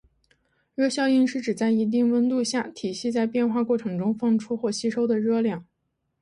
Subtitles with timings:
[0.73, 5.63] 热效应是指在一定温度下，体系在变化过程中放出或吸收的热量。